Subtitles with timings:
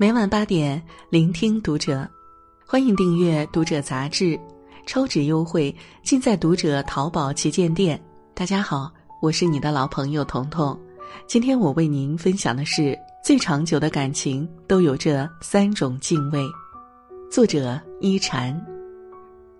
[0.00, 2.08] 每晚八点，聆听读者，
[2.66, 4.40] 欢迎订阅《读者》杂志，
[4.86, 8.02] 超值优惠尽在《读者》淘宝旗舰店。
[8.32, 8.90] 大家好，
[9.20, 10.74] 我是你的老朋友彤彤。
[11.26, 16.40] 今天我为您分享的是：最长久的感情都有这三种敬畏。
[17.30, 18.58] 作者一禅，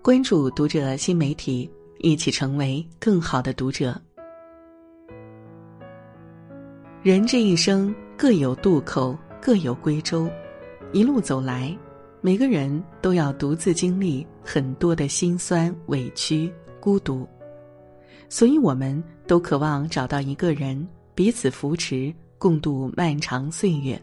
[0.01, 1.69] 关注《读者》新媒体，
[1.99, 3.95] 一起成为更好的读者。
[7.03, 10.29] 人这一生各有渡口，各有归舟。
[10.93, 11.75] 一路走来，
[12.21, 17.27] 每个人都要独自经历很多的辛酸、委屈、孤独，
[18.29, 23.99] 所以我们都渴望找到一个人彼此扶持，共度漫长岁月。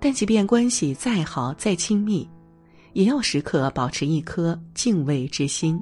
[0.00, 2.28] 但即便关系再好、再亲密，
[2.92, 5.78] 也要时刻保持一颗敬畏之心，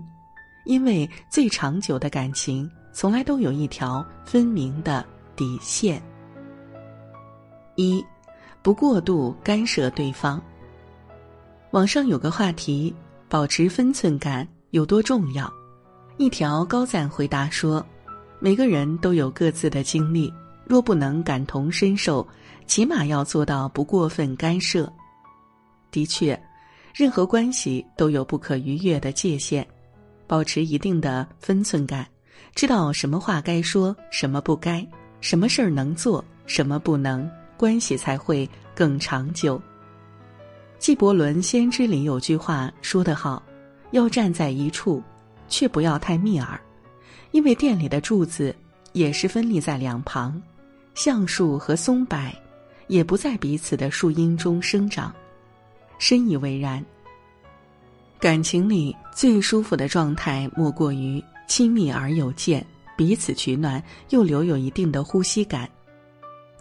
[0.65, 5.05] 因为最长久的感情，从来都有一条分明的
[5.37, 6.03] 底线。
[7.75, 8.03] 一，
[8.67, 10.43] 不过度干涉对方。
[11.71, 12.93] 网上有个话题：
[13.29, 15.49] 保持分寸感有多重要？
[16.17, 17.87] 一条高赞回答说
[18.43, 20.35] ：“每个人都有各自的经历，
[20.67, 22.27] 若不能感同身受，
[22.67, 24.93] 起码要做到不过分干涉。”
[25.93, 26.37] 的确，
[26.93, 29.65] 任何关系都有不可逾越的界限，
[30.27, 32.05] 保持一定的分寸感，
[32.53, 34.85] 知道什么话该说，什么不该，
[35.21, 37.31] 什么事儿能做，什么不能。
[37.57, 39.61] 关系才会更长久。
[40.79, 43.43] 纪伯伦《先知》里有句话说得好
[43.93, 45.03] ：“要站在一处，
[45.49, 46.61] 却不要太密耳，
[47.31, 48.55] 因为店里的柱子
[48.93, 50.41] 也是分立在两旁，
[50.95, 52.19] 橡树和松柏
[52.89, 55.13] 也不在彼此的树荫中生长。”
[55.99, 56.85] 深以为然。
[58.19, 62.65] 感情里最舒服的状态，莫过于亲密而有间，
[62.97, 65.69] 彼此取暖，又留有一定的呼吸感。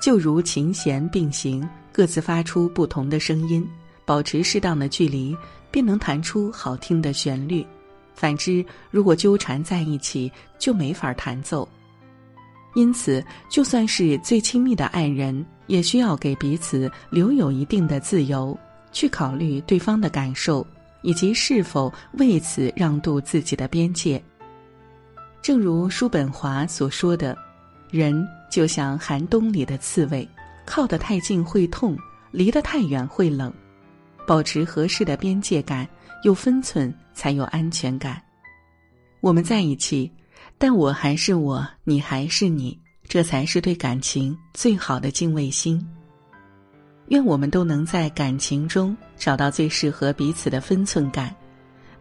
[0.06, 3.68] 就如琴弦并行，各自发出不同的声音，
[4.06, 5.36] 保持适当的距离，
[5.72, 7.66] 便能弹出好听的旋律。
[8.14, 11.68] 反之，如果纠缠在一起，就没法弹奏。
[12.76, 18.56] 因此，就算是最亲密的爱人，也需要给彼此留有一定的自由，
[18.92, 20.64] 去考虑对方的感受，
[21.02, 24.24] 以及是否为此让渡自己的边界。
[25.42, 27.36] 正如叔本华所说的。
[27.96, 30.28] 人就像寒冬里的刺猬，
[30.66, 31.98] 靠得太近会痛，
[32.30, 33.54] 离得太远会冷。
[34.28, 35.88] 保持合适的边界感，
[36.22, 38.22] 有分寸才有安全感。
[39.22, 40.12] 我们在一起，
[40.58, 45.82] 但我还是我，你还是你，这才是对感情最好的敬畏心。
[47.08, 51.34] 愿我们都能在感情中找到最适合彼此的分寸感，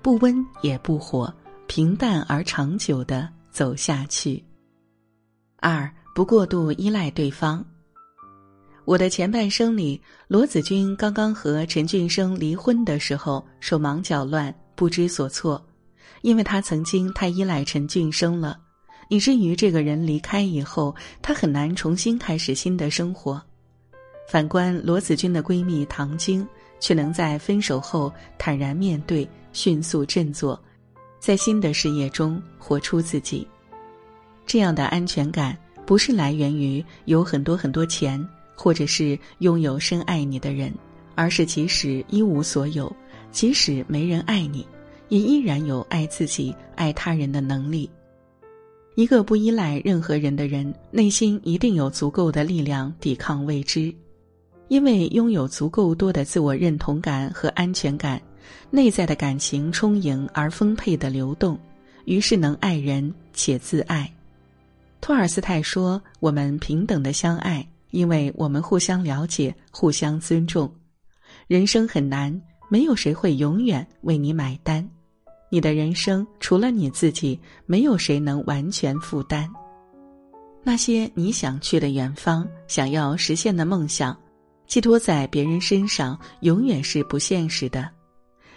[0.03, 1.33] 不温也不火，
[1.69, 4.43] 平淡而长久的走下去。
[5.65, 7.65] 二不过度依赖对方。
[8.85, 9.99] 我的前半生里，
[10.29, 15.67] 罗子君刚刚和陈俊生离婚的时候，手忙脚乱，不知所措，
[16.21, 18.59] 因为他曾经太依赖陈俊生了，
[19.09, 23.41] 以至于这个人离开以后，他很难重新开始新的生活。
[24.29, 26.47] 反观罗子君的闺蜜唐晶，
[26.79, 30.63] 却能在分手后坦然面对，迅速振作，
[31.19, 33.49] 在新的事业中活出自己。
[34.47, 35.57] 这样的安全感
[35.87, 38.25] 不是来源于有很多很多钱，
[38.55, 40.73] 或者是拥有深爱你的人，
[41.15, 42.95] 而是即使一无所有，
[43.31, 44.67] 即使没人爱你，
[45.09, 47.91] 也依然有爱自己、爱他人的能力。
[48.95, 53.93] 一个不依赖任何人的人，内心一定有足够的力量抵抗未知，
[54.69, 58.23] 因为拥有足够多的自我认同感和安全感，
[58.71, 61.59] 内在的感情充盈而丰沛的流动，
[62.05, 64.09] 于是能爱人且自爱。
[65.05, 70.75] 托尔斯泰说：“我们平等的相爱，因为我们互相了解、互相尊重。
[71.47, 74.89] 人生很难，没有谁会永远为你买单。
[75.51, 79.47] 你的人生除了你自己，没有谁能完全负担。
[80.63, 84.19] 那些你想去的远方、想要实现的梦想，
[84.67, 87.91] 寄托在别人身上，永远是不现实的。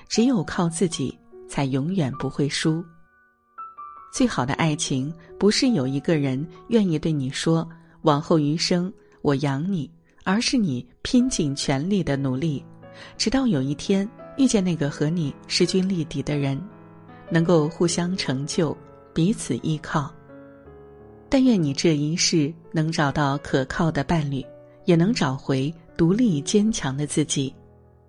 [0.07, 1.13] 只有靠自己，
[1.49, 2.81] 才永远不会输。”
[4.17, 7.69] 最好的爱情，不是有一个人愿意对你说
[8.01, 8.91] “往后余生
[9.21, 9.87] 我养你”，
[10.25, 12.65] 而是你拼尽全力的努力，
[13.15, 16.59] 直到有一天遇见那个和你势均力敌的人，
[17.29, 18.75] 能够互相成就，
[19.13, 20.11] 彼此依靠。
[21.29, 24.43] 但愿你这一世能找到可靠的伴侣，
[24.85, 27.53] 也能找回独立坚强的自己，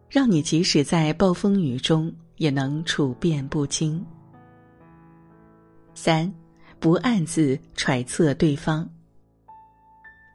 [0.08, 4.02] 让你即使在暴风雨中也能处变不惊。
[6.00, 6.32] 三，
[6.78, 8.88] 不暗自揣测对方。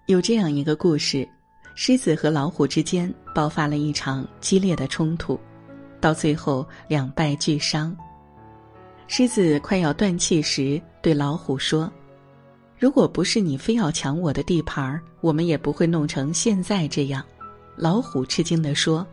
[0.07, 1.25] 有这样一个故事：
[1.73, 5.39] 狮子和老虎之间爆发了一场激烈的冲突，
[6.01, 7.95] 到最后两败俱伤。
[9.07, 11.89] 狮子快要断气时，对老虎说
[12.77, 17.23] ：“如果不是你非要抢我的地盘儿，我们也不会弄成现在这样。”
[17.77, 19.07] 老虎吃惊地说：“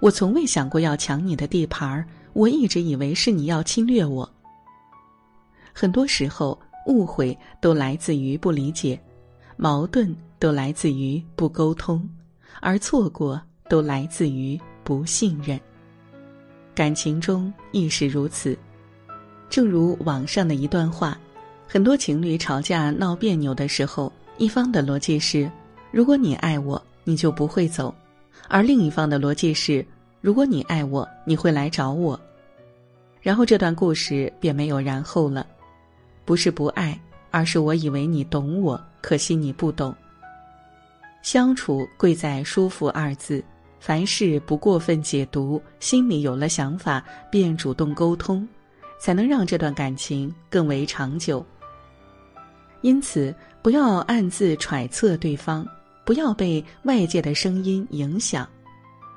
[0.00, 4.32] 我从未想过要抢你的地盘儿，我一直以为是你要侵略我。”
[5.80, 9.00] 很多时候，误会都来自于不理解，
[9.56, 12.04] 矛盾都来自于不沟通，
[12.60, 15.56] 而错过都来自于不信任。
[16.74, 18.58] 感情中亦是如此。
[19.48, 21.16] 正如网上的一段话，
[21.64, 25.48] 很多情侣吵架闹别扭的时候，一方的逻辑是：
[25.92, 27.94] 如果你爱我，你就不会走；
[28.48, 29.86] 而另一方的逻辑是：
[30.20, 32.18] 如果你爱我，你会来找我。
[33.20, 35.46] 然后这段故事便没有然后了。
[36.28, 39.96] 不是不爱，而是我以为你懂我，可惜你不懂。
[41.22, 43.42] 相处贵在舒服二字，
[43.80, 48.46] 凡事不过分解读，心里有了想法便主动沟通。
[49.00, 51.42] 才能让这段感情更为长久。
[52.82, 55.66] 因此，不要暗自揣测对方，
[56.04, 58.46] 不要被外界的声音影响，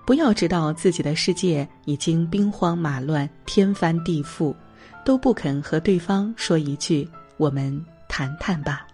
[0.06, 4.56] 不要知道自己的世界已经兵荒马乱、天翻地覆，
[5.04, 7.08] 都不肯和对方说一句
[7.38, 8.88] “我们谈谈吧”。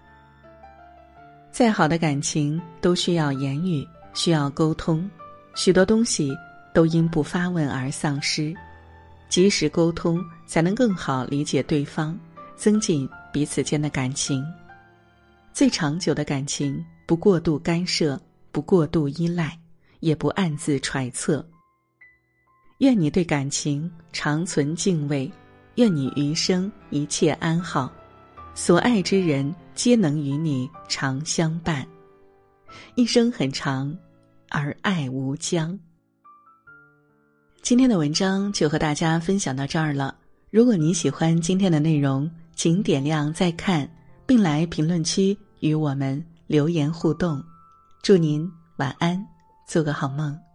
[1.52, 5.10] 再好的感情都需要言语，需要沟通，
[5.56, 6.32] 许多东西
[6.74, 8.54] 都因不发问而丧失。
[9.28, 12.18] 及时沟通，才能更好理解对方，
[12.56, 14.46] 增进彼此间的感情。
[15.52, 18.18] 最长久的感情，不过度干涉，
[18.52, 19.58] 不过度依赖，
[20.00, 21.46] 也不暗自揣测。
[22.78, 25.30] 愿你对感情长存敬畏，
[25.78, 27.92] 愿你余生一切安好，
[28.56, 31.88] 所爱之人皆能与你长相伴。
[32.96, 33.96] 一生很长，
[34.50, 35.78] 而爱无疆。
[37.62, 40.16] 今天的文章就和大家分享到这儿了。
[40.50, 43.88] 如果您喜欢今天的内容，请点亮再看，
[44.26, 47.40] 并来评论区与我们留言互动。
[48.02, 49.24] 祝您晚安，
[49.68, 50.47] 做个好梦。